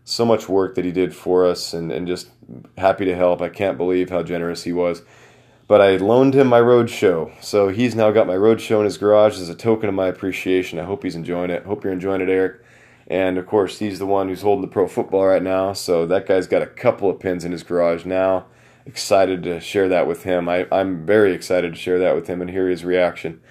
So 0.04 0.26
much 0.26 0.50
work 0.50 0.76
that 0.76 0.84
he 0.84 0.92
did 0.92 1.16
for 1.16 1.46
us, 1.46 1.74
and, 1.74 1.94
and 1.94 2.06
just 2.06 2.28
happy 2.78 3.06
to 3.06 3.16
help. 3.16 3.42
I 3.42 3.48
can't 3.48 3.78
believe 3.78 4.10
how 4.10 4.22
generous 4.22 4.64
he 4.64 4.74
was. 4.74 5.02
But 5.66 5.80
I 5.80 5.96
loaned 5.96 6.34
him 6.34 6.48
my 6.48 6.60
road 6.60 6.90
show, 6.90 7.32
so 7.40 7.70
he's 7.70 7.96
now 7.96 8.12
got 8.12 8.28
my 8.28 8.36
road 8.36 8.60
show 8.60 8.80
in 8.80 8.86
his 8.86 8.98
garage 8.98 9.40
as 9.40 9.48
a 9.48 9.56
token 9.56 9.88
of 9.88 9.96
my 9.96 10.08
appreciation. 10.08 10.78
I 10.78 10.84
hope 10.84 11.04
he's 11.04 11.16
enjoying 11.16 11.52
it. 11.52 11.64
Hope 11.64 11.86
you're 11.86 11.94
enjoying 11.94 12.20
it, 12.20 12.28
Eric. 12.28 12.62
And 13.08 13.38
of 13.38 13.48
course, 13.48 13.80
he's 13.80 13.98
the 13.98 14.06
one 14.06 14.28
who's 14.28 14.42
holding 14.42 14.62
the 14.62 14.68
pro 14.68 14.90
football 14.90 15.26
right 15.26 15.42
now. 15.42 15.72
So 15.72 16.06
that 16.06 16.28
guy's 16.28 16.48
got 16.48 16.64
a 16.64 16.68
couple 16.68 17.10
of 17.10 17.18
pins 17.18 17.46
in 17.46 17.54
his 17.54 17.64
garage 17.64 18.04
now 18.04 18.48
excited 18.86 19.44
to 19.44 19.60
share 19.60 19.90
that 19.90 20.08
with 20.08 20.24
him. 20.24 20.50
I, 20.50 20.68
I'm 20.72 21.06
very 21.06 21.34
excited 21.34 21.74
to 21.74 21.80
share 21.80 22.00
that 22.00 22.16
with 22.16 22.28
him 22.28 22.42
and 22.42 22.50
hear 22.50 22.68
his 22.68 22.84
reaction. 22.84 23.42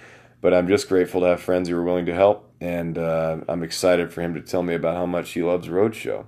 But 0.40 0.54
I'm 0.54 0.68
just 0.68 0.88
grateful 0.88 1.20
to 1.20 1.28
have 1.28 1.40
friends 1.42 1.68
who 1.68 1.76
are 1.76 1.82
willing 1.82 2.06
to 2.06 2.14
help, 2.14 2.50
and 2.60 2.96
uh, 2.96 3.38
I'm 3.48 3.62
excited 3.62 4.12
for 4.12 4.22
him 4.22 4.32
to 4.34 4.40
tell 4.40 4.62
me 4.62 4.74
about 4.74 4.96
how 4.96 5.04
much 5.04 5.32
he 5.32 5.42
loves 5.42 5.68
Roadshow. 5.68 6.26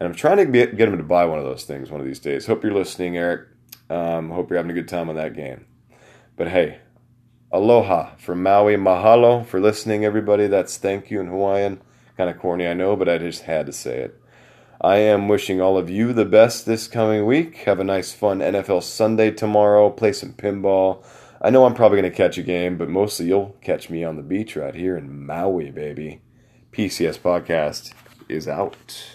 And 0.00 0.08
I'm 0.08 0.16
trying 0.16 0.38
to 0.38 0.46
get, 0.46 0.76
get 0.76 0.88
him 0.88 0.98
to 0.98 1.04
buy 1.04 1.24
one 1.26 1.38
of 1.38 1.44
those 1.44 1.64
things 1.64 1.90
one 1.90 2.00
of 2.00 2.06
these 2.06 2.18
days. 2.18 2.46
Hope 2.46 2.64
you're 2.64 2.74
listening, 2.74 3.16
Eric. 3.16 3.46
Um, 3.88 4.30
hope 4.30 4.50
you're 4.50 4.56
having 4.56 4.72
a 4.72 4.74
good 4.74 4.88
time 4.88 5.08
on 5.08 5.14
that 5.14 5.36
game. 5.36 5.66
But 6.36 6.48
hey, 6.48 6.78
aloha 7.52 8.16
from 8.16 8.42
Maui. 8.42 8.74
Mahalo 8.76 9.46
for 9.46 9.60
listening, 9.60 10.04
everybody. 10.04 10.48
That's 10.48 10.76
thank 10.76 11.10
you 11.10 11.20
in 11.20 11.28
Hawaiian. 11.28 11.80
Kind 12.16 12.30
of 12.30 12.38
corny, 12.38 12.66
I 12.66 12.74
know, 12.74 12.96
but 12.96 13.08
I 13.08 13.18
just 13.18 13.42
had 13.42 13.66
to 13.66 13.72
say 13.72 14.00
it. 14.00 14.21
I 14.84 14.96
am 14.96 15.28
wishing 15.28 15.60
all 15.60 15.78
of 15.78 15.88
you 15.88 16.12
the 16.12 16.24
best 16.24 16.66
this 16.66 16.88
coming 16.88 17.24
week. 17.24 17.58
Have 17.66 17.78
a 17.78 17.84
nice, 17.84 18.12
fun 18.12 18.40
NFL 18.40 18.82
Sunday 18.82 19.30
tomorrow. 19.30 19.90
Play 19.90 20.12
some 20.12 20.32
pinball. 20.32 21.04
I 21.40 21.50
know 21.50 21.64
I'm 21.64 21.74
probably 21.74 22.00
going 22.00 22.10
to 22.10 22.16
catch 22.16 22.36
a 22.36 22.42
game, 22.42 22.78
but 22.78 22.88
mostly 22.88 23.26
you'll 23.26 23.54
catch 23.60 23.90
me 23.90 24.02
on 24.02 24.16
the 24.16 24.22
beach 24.22 24.56
right 24.56 24.74
here 24.74 24.96
in 24.96 25.24
Maui, 25.24 25.70
baby. 25.70 26.20
PCS 26.72 27.20
Podcast 27.20 27.92
is 28.28 28.48
out. 28.48 29.06